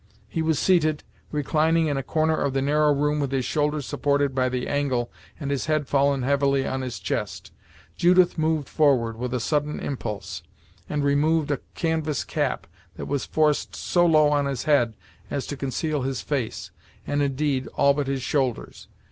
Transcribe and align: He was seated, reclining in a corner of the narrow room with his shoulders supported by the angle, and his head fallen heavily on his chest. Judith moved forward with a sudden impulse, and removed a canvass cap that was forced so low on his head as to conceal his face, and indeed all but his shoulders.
He 0.27 0.41
was 0.41 0.57
seated, 0.57 1.03
reclining 1.31 1.85
in 1.85 1.95
a 1.95 2.01
corner 2.01 2.35
of 2.35 2.53
the 2.53 2.61
narrow 2.63 2.91
room 2.91 3.19
with 3.19 3.31
his 3.31 3.45
shoulders 3.45 3.85
supported 3.85 4.33
by 4.33 4.49
the 4.49 4.67
angle, 4.67 5.11
and 5.39 5.51
his 5.51 5.67
head 5.67 5.87
fallen 5.87 6.23
heavily 6.23 6.65
on 6.65 6.81
his 6.81 6.97
chest. 6.97 7.51
Judith 7.97 8.35
moved 8.35 8.67
forward 8.67 9.15
with 9.15 9.31
a 9.31 9.39
sudden 9.39 9.79
impulse, 9.79 10.41
and 10.89 11.03
removed 11.03 11.51
a 11.51 11.59
canvass 11.75 12.23
cap 12.23 12.65
that 12.95 13.05
was 13.05 13.27
forced 13.27 13.75
so 13.75 14.03
low 14.07 14.29
on 14.29 14.47
his 14.47 14.63
head 14.63 14.95
as 15.29 15.45
to 15.45 15.55
conceal 15.55 16.01
his 16.01 16.23
face, 16.23 16.71
and 17.05 17.21
indeed 17.21 17.67
all 17.75 17.93
but 17.93 18.07
his 18.07 18.23
shoulders. 18.23 18.87